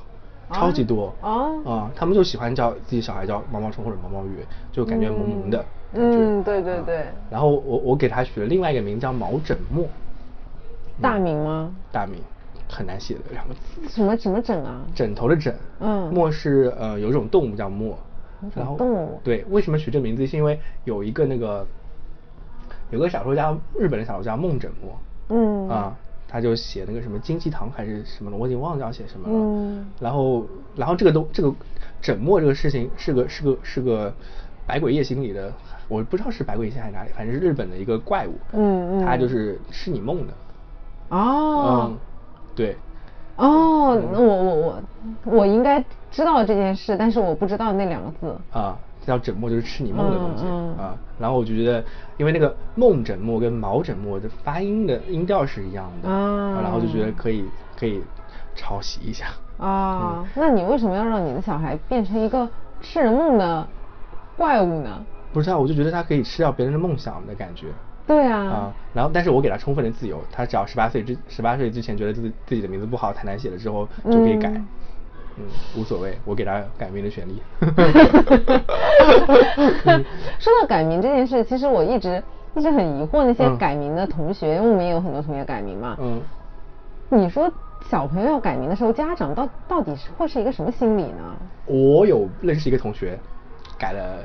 [0.52, 1.90] 超级多啊啊！
[1.94, 5.56] 他们就喜欢叫自己小孩叫毛毛虫或者毛毛雨，就感觉萌萌的。
[5.60, 7.04] 嗯，对对对。
[7.30, 9.86] 然后我我给他取了另外一个名叫毛枕墨。
[11.00, 11.74] 大名吗？
[11.90, 12.20] 大名，
[12.68, 13.60] 很难写的两个字。
[13.88, 14.82] 什么什么枕啊？
[14.94, 15.54] 枕头的枕。
[15.80, 16.12] 嗯。
[16.12, 17.98] 墨是呃有一种动物叫墨。
[18.54, 19.20] 然后动物。
[19.24, 20.26] 对，为什么取这名字？
[20.26, 21.66] 是因为有一个那个，
[22.90, 24.98] 有个小说家，日本的小说家梦枕墨。
[25.28, 25.68] 嗯。
[25.68, 25.96] 啊。
[26.32, 29.34] 他就写那个什么金鸡堂还是什么的，我已经忘掉写什么了。
[29.34, 29.86] 嗯。
[29.98, 31.52] 然后，然后这个都这个
[32.00, 34.14] 枕墨这个事情是个是个是个
[34.64, 35.52] 百鬼夜行里的，
[35.90, 38.38] 我不知道是百鬼夜行还是哪里，反正是日本的一个怪物。
[38.52, 39.04] 嗯嗯。
[39.04, 40.32] 它就是吃你梦的。
[41.10, 41.90] 哦。
[41.90, 41.98] 嗯。
[42.54, 42.78] 对。
[43.36, 44.82] 哦，那我我我
[45.24, 48.34] 我应该知道这件事，但是我不知道那两个字。
[48.52, 48.78] 啊。
[49.06, 50.44] 叫枕墨就是吃你梦的东西
[50.78, 51.82] 啊，然后我就觉得，
[52.18, 57.46] 因为那个梦枕墨跟毛枕墨的发音的音调是一样的啊，然后就觉得可以
[57.78, 58.02] 可以
[58.54, 60.22] 抄袭一下啊。
[60.34, 62.46] 那你为什么要让你的小孩变成一个
[62.82, 63.66] 吃人梦的
[64.36, 65.02] 怪物呢？
[65.32, 67.68] 不是啊，我就觉得他可以吃掉别人的梦想的感觉。
[68.06, 68.38] 对啊。
[68.38, 74.50] 啊，然后但是我给他充分的自由，他只要十八岁之十八岁之前觉得自己自己的名字不好太难写了之后就可以改。
[75.36, 75.44] 嗯，
[75.76, 77.40] 无所谓，我给他改名的权利。
[80.40, 82.20] 说到改名这件事，其实我一直
[82.56, 85.96] 一直很疑惑那些改名的同学，因为我们也有很多同学改名嘛。
[86.00, 86.20] 嗯。
[87.12, 87.50] 你说
[87.88, 91.36] 小朋友要改名的时候，家长到到底是会是一个什么心理呢？
[91.66, 93.18] 我有认识一个同学，
[93.78, 94.18] 改了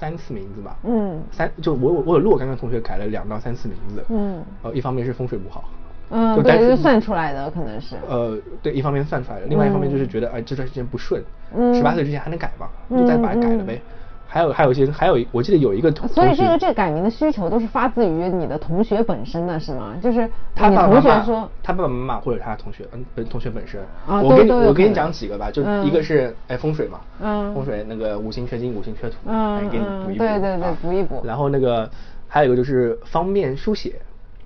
[0.00, 0.78] 三次名字吧。
[0.84, 1.22] 嗯。
[1.30, 4.02] 三就我我有若干个同学改了两到三次名字。
[4.08, 4.42] 嗯。
[4.62, 5.64] 呃，一方面是风水不好。
[6.12, 7.94] 嗯，对，就算出来的可能是。
[8.08, 11.22] 呃，对，一方面算出来的，另外一方面就是觉得，哎，这段时间不顺，
[11.72, 12.66] 十八岁之前还能改吗？
[12.90, 13.80] 就再把它改了呗。
[14.32, 19.96] 还有还有一些，还有我记得有一个同所以这个这个改名的需求都是发自于你的同学本身的是吗？
[20.00, 23.80] 就是他爸爸妈妈，他爸爸妈妈或者他同学，嗯，本同学本身。
[24.06, 31.20] 啊，我给你我给你讲几个吧，就一个是哎风水嘛，嗯，风水那个五行缺金，五行缺土，嗯，给你补一补，对对对，补一补。
[31.24, 31.90] 然后那个
[32.28, 33.96] 还有一个就是方便书写。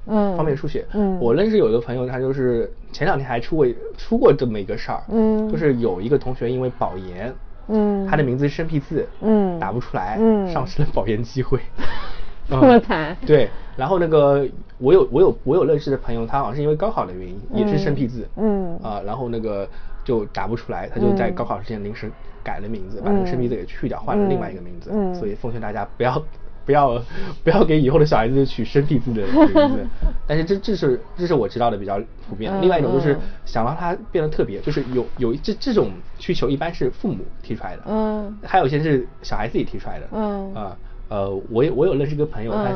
[0.07, 0.85] 嗯，方便书写。
[0.93, 3.67] 嗯，我认识有一个朋友，他就是前两天还出过
[3.97, 5.03] 出过这么一个事儿。
[5.09, 7.35] 嗯，就是有一个同学因为保研，
[7.69, 11.59] 嗯，他的名字是生僻字，嗯，打不出来，嗯，丧失了保研机会。
[12.49, 13.17] 这么惨？
[13.27, 14.47] 对，然后那个
[14.79, 19.67] 我有我有我有认识的朋友，他好像是因为高考的原因，也是生僻字，嗯，啊，然后那个
[20.05, 22.11] 就打不出来，他就在高考之前临时
[22.43, 24.91] 改了名字，把那个生僻字给去掉，换了另外一个名字。
[24.93, 26.23] 嗯，所以奉劝大家不要。
[26.65, 27.01] 不要
[27.45, 29.87] 不要给以后的小孩子取生僻字的名字，
[30.27, 32.53] 但是这这是这是我知道的比较普遍。
[32.61, 40.55] 另外一种就是想让他变得特别，就是有有这这种需求一般是父母提出来的，嗯，还有一些是小孩自己提出来的，嗯。
[40.55, 40.77] 啊
[41.11, 42.73] 呃，我有我有认识一个朋友，他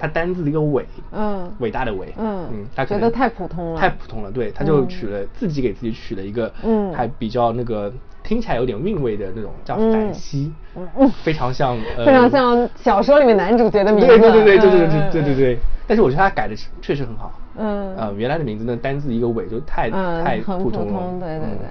[0.00, 2.46] 他单字一个伟，嗯，伟大的伟，嗯。
[2.52, 7.90] 嗯，他觉得太普通了，太普通了，对，他就取了自己给自己取了一个，嗯，还比较那个。
[8.30, 10.52] 听起来有点韵味的那种，叫陕西，
[11.24, 14.06] 非常像，非常像小说里面男主角的名字。
[14.06, 15.58] 对对对对对对对对对对。
[15.84, 17.32] 但是我觉得他改的确实很好。
[17.56, 17.92] 嗯。
[17.96, 21.02] 呃，原来的名字呢，单字一个尾就太太普通了。
[21.18, 21.66] 对对对。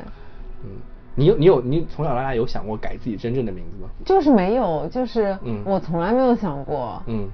[0.65, 0.71] 嗯，
[1.15, 3.89] 你有你有你从小到大有想过改自己真正的名字吗？
[4.03, 7.01] 就是没有，就是我从来没有想过。
[7.05, 7.25] 嗯。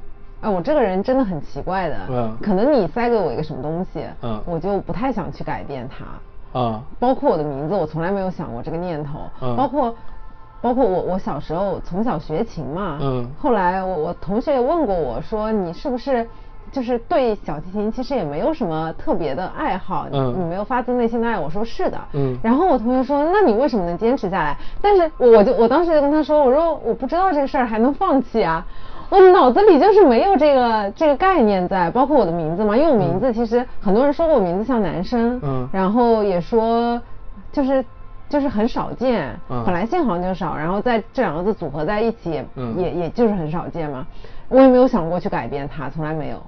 [0.42, 1.98] 哎，我这个人真的很奇怪的。
[2.12, 2.38] 嗯。
[2.44, 6.06] 可能你塞给我一个什么东西，嗯，我就不太想去改变它。
[6.56, 9.20] 啊，包括我的名字，我从来没有想过这个念头。
[9.42, 9.94] 嗯，包括，
[10.62, 12.98] 包括我，我小时候从小学琴嘛。
[13.02, 16.26] 嗯，后来我我同学也问过我说，你是不是
[16.72, 20.08] 就是对小提琴其实也没有什么特别的爱好？
[20.14, 21.38] 嗯，你没有发自内心的爱？
[21.38, 21.98] 我说是的。
[22.14, 24.58] 嗯，然后我同学说，那你为什么能坚持下来？
[24.82, 28.66] 但是我就我当时就跟他说，我说我不知道这个事儿还能放弃啊。
[29.10, 37.02] 我脑子里就是没有这个这个概念在，包括我的名字嘛，因为我名字其实很多人说过我名字像男生，嗯，然后也说
[37.52, 37.86] 就是
[38.28, 44.08] 就是很少见，本来姓好像就少，然后在这两个字组合在一起，嗯，也也就是很少见嘛，
[44.50, 46.42] 我也没有想过去改变它，从来没有。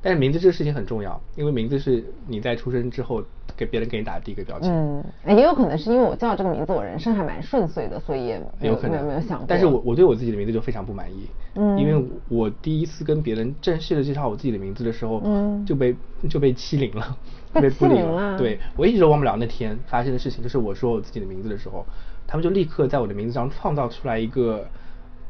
[0.00, 3.22] 但是名字这个事情很重要，因为名字是你在出生之后
[3.58, 4.70] 给别人给你打的第一个标签。
[4.72, 5.04] 嗯，
[5.36, 9.46] 也有可能是因为我叫这个名字，我人生还蛮顺遂的，所以也有可能没有想过。
[9.48, 15.94] 但是我我对我自己的名字就非常不满意，嗯，因为我第一次跟别人正式的介绍我自己的名字的时候，嗯，就被
[16.30, 17.16] 就被欺凌了，
[17.52, 18.38] 被欺凌了。
[18.38, 21.84] 对，我一直都忘不了那天发生的事情，就是我说我自己的名字的时候，
[22.26, 24.66] 他们就立刻在我的名字上创造出来一个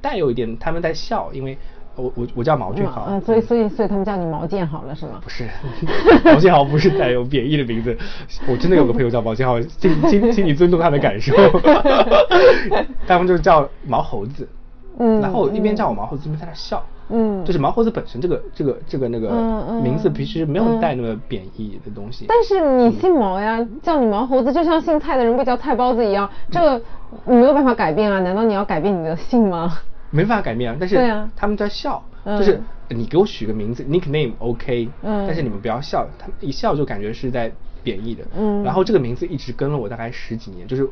[0.01, 1.57] 带有一点他们在笑，因为。
[1.99, 5.21] 我我我叫毛俊豪，嗯，所以所以所以他们叫你毛建豪了是吗？
[5.23, 5.45] 不是，
[6.25, 7.97] 毛建豪不是带有贬义的名字，
[8.49, 11.35] 我真的有个朋友叫毛建豪，请请请你尊重他的感受，
[13.07, 14.49] 他们就是叫毛猴子，
[14.99, 19.29] 嗯，然后一边叫我毛猴子一边在那笑，嗯，就是毛猴子本身这个这个这个那个
[19.83, 26.81] 名字其实没有带那么贬义的东西，但是你姓毛呀，叫你毛猴子就像姓蔡的人不叫菜包子一样，这个
[27.25, 29.79] 你没有办法改变啊，难道你要改变你的姓吗？
[30.11, 30.97] 没办法改变啊，但是
[31.37, 38.25] 他们在笑，就是你给我取个名字，nickname OK，但是你们不要笑，他们一笑就感觉是在贬义的。
[38.37, 40.89] 嗯，然后这个名字一直跟了我大概十几年，就是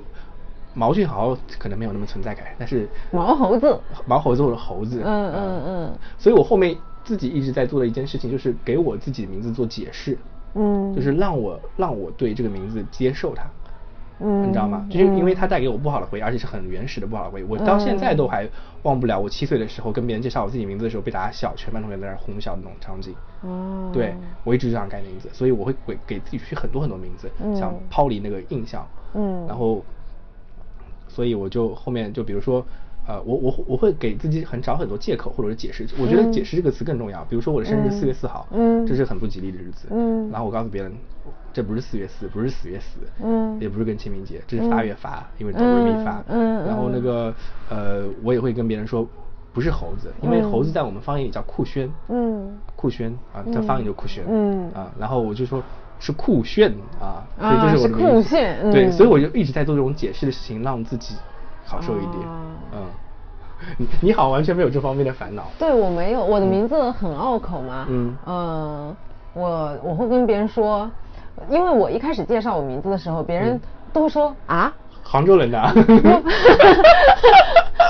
[0.75, 5.33] 毛俊豪可能没有那么存在感，但是毛猴子，毛猴子或者猴子，嗯。
[5.33, 10.19] 嗯嗯，所以我后面自己一直在做的一件事情就是给我自己的名字做解释，
[10.55, 13.45] 嗯，就是让我让我对这个名字接受它。
[14.19, 14.87] 嗯，你知道吗？
[14.91, 17.45] 就是因为它带给我不好的回忆，而且是很原始的不好的回忆。
[17.45, 18.49] 我到现在都还
[18.83, 23.15] 忘不了我七岁的时候跟别人介绍我自己名字的时候被大家笑，全班同学在那哄笑的那种场景。
[23.43, 28.87] 哦，对我一直就想改名字，所以我会给给自己取很多很多名字，想抛离那个印象。
[29.15, 29.85] 嗯，然后，
[31.09, 32.65] 所以我就后面就比如说，
[33.07, 35.87] 呃，我我我会给自己很找很多借口或者是解释。
[35.99, 37.25] 我觉得解释这个词更重要。
[37.27, 39.89] 比如说我的生日四月四号，嗯，这是很不吉利的日子。
[39.91, 40.93] 嗯，然后我告诉别人。
[41.57, 47.33] 这不是四月四，不是四月四，嗯，也不是跟清明节，这是发月发，因为都是咪发，嗯，然后那个
[47.71, 49.09] 呃，我也会跟别人说，
[49.55, 55.63] 不是猴子，因为猴子在我们方言里叫酷炫，嗯，酷炫啊，在方言就酷炫，嗯，啊，然后我就说
[55.99, 61.15] 是酷炫啊，所以这是我的酷炫，对，所以我就一直在做这种解释的事情，让自己
[61.65, 62.23] 好受一点，
[62.75, 62.85] 嗯，
[63.79, 68.97] 你你好，完全没有这方面的烦恼，对我没有，我的名字很拗口嘛，嗯，呃，
[69.33, 70.91] 我我会跟别人说。
[71.49, 73.61] 因为我一开始介绍我名字的时候，别人
[73.93, 74.73] 都会说啊，
[75.03, 75.59] 杭州人的，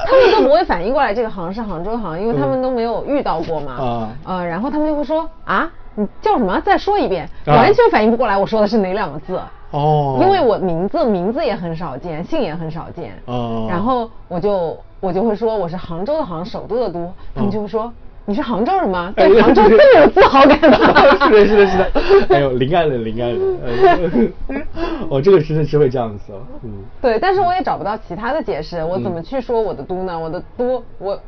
[0.06, 3.72] 他们都不会反应过来这个杭是杭州杭，因为他们都没有遇到过嘛。
[3.72, 6.60] 啊，呃，然后他们就会说啊，你叫什么？
[6.60, 9.40] 再说一遍，完全反应不过来我说的是哪两个字。
[9.70, 13.12] 哦，因为我名字名字也很少见，姓也很少见。
[13.26, 17.92] 哦，然后我就我就会说我是杭州的杭，首都的都，他们就会说。
[18.26, 19.12] 你是杭州人吗？
[19.16, 21.18] 对杭州更有自豪感 了。
[21.28, 22.26] 是的，是的，是的。
[22.28, 24.32] 还有临安人，临安人。
[25.08, 26.40] 哦这个真的是会这样子哦。
[26.64, 26.70] 嗯。
[27.00, 30.18] 对，但是我也找不到其他的解释，我怎么去说我的都呢？
[30.18, 31.18] 我的都，我。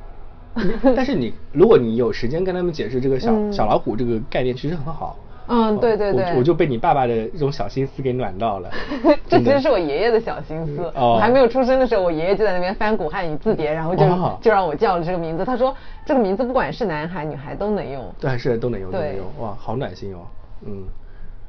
[0.96, 5.16] 但是你，如果你有时间跟他们解释这个小小老虎这个概念，其实很好。
[5.48, 8.70] 嗯，对对对，我就被你爸爸的这种小心思给暖到了。
[9.26, 10.92] 这其实是我爷爷的小心思。
[10.94, 14.04] 我还没有出生的时候，我爷爷就在那边翻古汉语字典，然后就
[14.40, 15.44] 就让我叫了这个名字。
[15.44, 18.04] 他说这个名字不管是男孩女孩都能用。
[18.20, 19.26] 对，是都能用，都能用。
[19.40, 20.18] 哇，好暖心哦。
[20.66, 20.84] 嗯，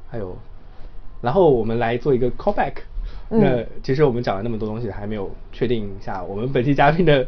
[0.09, 0.35] 还有，
[1.21, 2.73] 然后我们来做一个 callback。
[3.31, 7.27] 那其实我们讲了那么多东西，还没有确定一下我们本期嘉宾的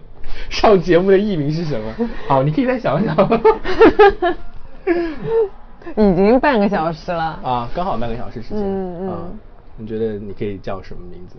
[0.49, 1.93] 上节目的艺名是什么。
[2.27, 3.15] 好，你可以再想想。
[5.97, 8.63] 已经半个小时了啊，刚好半个小时时间。
[8.63, 9.39] 嗯嗯，
[9.77, 11.37] 你觉得你可以叫什么名字？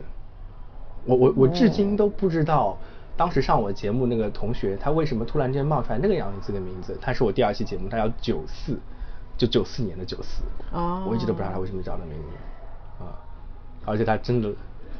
[1.05, 2.77] 我我我至今都不知道，
[3.17, 6.99] 当时上我节目那个同学，他为什么突然间冒出来那个样子的名字？
[7.01, 8.79] 他是我第二期节目，他叫九四，
[9.37, 10.43] 就九四年的九四。
[10.73, 11.05] 哦。
[11.09, 13.15] 我一直都不知道他为什么叫那名字啊，
[13.85, 14.53] 而且他真的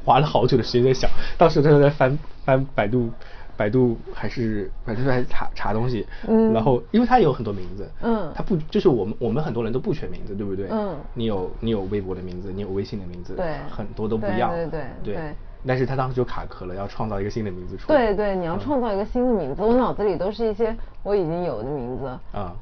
[0.05, 3.11] 花了好久的时间在想，当时他在翻翻百度。
[3.57, 10.67] 百度还是百度还查查东西，嗯，然后因为它有很多名字，嗯，它不就是我们我们很多人都不全名字，对不对？
[10.71, 15.35] 嗯，你有你有微博的名字，你有微信的名字，对，很多都不一样，对对对对。
[15.65, 18.07] 但是他当时就卡壳了，要创造一个新的名字出来。
[18.07, 22.07] 对对，你要创造一个新的名字，我脑子里都是一些我已经有的名字。
[22.33, 22.53] 啊。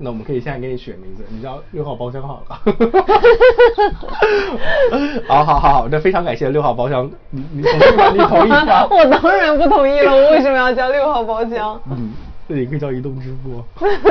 [0.00, 2.60] 那我们可以现在给你选名字，你叫六号包厢好了。
[5.26, 8.10] 好好好好，那非常感谢六号包厢，你你同意吗？
[8.12, 8.86] 你同意吗？
[8.90, 11.80] 我当然不同意了，我为什么要叫六号包厢？
[11.90, 12.12] 嗯，
[12.46, 13.62] 那你可以叫移动支付。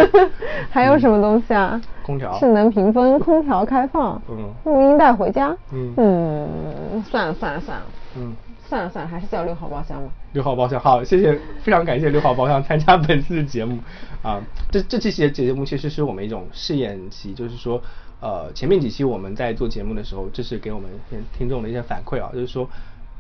[0.69, 1.82] 还有什么东西啊？
[2.04, 2.38] 空调。
[2.39, 4.21] 智能屏风，空调开放。
[4.30, 4.50] 嗯。
[4.65, 5.56] 录音带回家。
[5.71, 5.93] 嗯。
[5.97, 7.84] 嗯，算了算了算了。
[8.17, 8.36] 嗯。
[8.68, 10.10] 算了算了，还是叫六号包厢吧。
[10.34, 13.80] 六号包厢，好，谢谢，非常感谢六号包厢参加本次的节目。
[14.22, 17.82] 啊，这这期节节目其实是我们一种试验期，就是说，
[18.20, 20.90] 呃，前面几期我们在做节目的时候，这是给我们
[21.38, 22.68] 听众的一些反馈啊，就是说，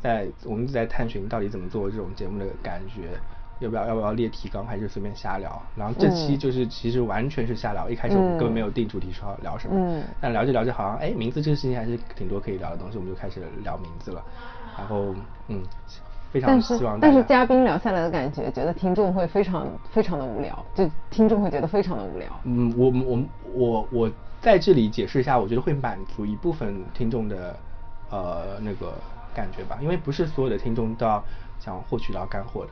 [0.01, 3.17] 在我们在探寻到底怎么做这种节目的感觉，
[3.59, 5.61] 要不要要不要列提纲，还是随便瞎聊。
[5.77, 14.21] 然后这期就是其实完全是瞎聊，一开始我们根本没有定主题说要聊什么，嗯，但聊着聊着好像，哎，名字这个事情还是挺多可以聊的东西，我们就开始聊名字了。
[14.77, 15.13] 然后，
[15.47, 15.61] 嗯，
[16.31, 16.99] 非常希望。
[16.99, 22.27] 但是嘉宾聊下来的感觉，觉得听众会非常非常的无聊，就听众会觉得非常的无聊。
[22.43, 24.11] 嗯，我我我我
[24.41, 27.55] 在这里解释一下，我觉得会满足一部分听众的
[28.11, 28.93] 呃那个
[29.33, 31.23] 感觉吧，因为不是所有的听众都要
[31.59, 32.69] 想获取到干货的，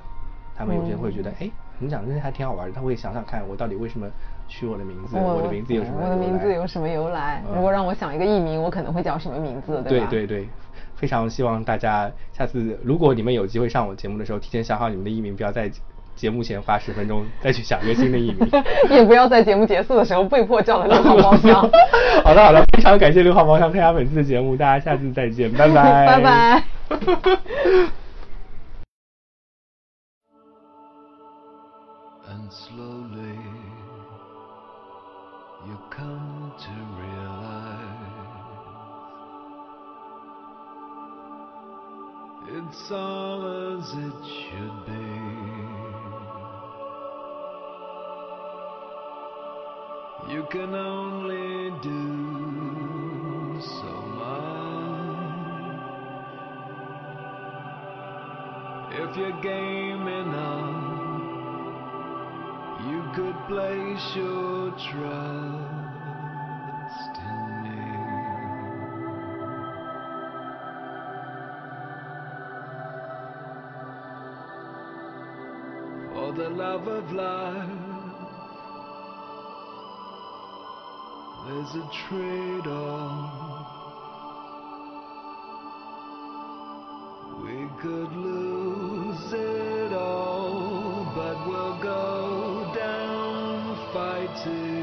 [0.56, 4.08] 他们有些人会觉得，哎，你讲这些还挺好玩的，他会想想看我到底为什么
[4.48, 6.02] 取我的名字，我的名字有什么？
[6.04, 7.42] 我的名字有什么由来？
[7.54, 9.82] 如果让我想一个艺名，我可能会叫什么名字？
[9.82, 10.08] 对吧？
[10.10, 10.50] 对对对。
[11.06, 15.70] 非常希望大家下次，如果你们有机会上我节目的时候，提前想好你们的艺名，不要在
[16.16, 18.50] 节目前花十分钟再去想一个新的艺名，
[18.90, 21.54] 也不要在节目结束的时候被迫叫了六号包厢。
[22.26, 26.08] 好的好的，非常感谢六号包厢参加本次的节目，大家下次再见，拜 拜。
[26.08, 28.05] 拜拜。
[42.68, 45.16] It's all as it should be.
[50.34, 54.56] You can only do so much
[58.94, 60.96] if you're game enough.
[62.90, 65.65] You could place your trust.
[76.36, 77.70] The love of life.
[81.48, 83.66] There's a trade off.
[87.42, 94.75] We could lose it all, but we'll go down fighting.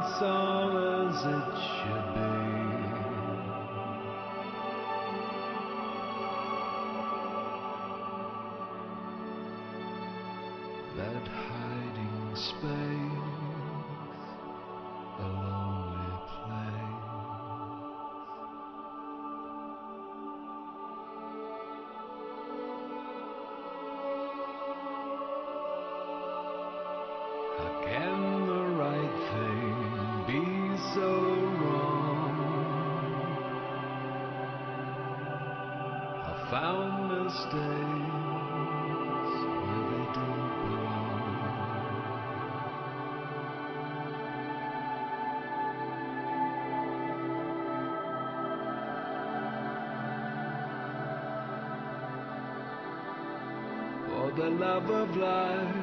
[0.00, 0.78] It's all
[1.08, 2.28] as it should be.
[10.96, 13.24] That hiding space,
[15.18, 17.08] a lonely place.
[27.82, 28.07] Again.
[54.38, 55.74] The love of life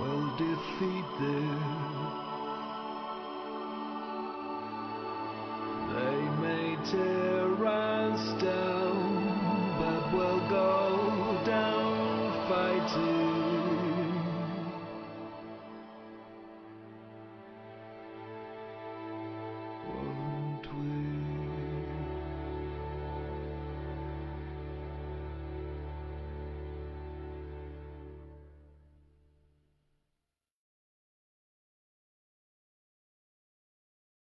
[0.00, 1.97] will defeat this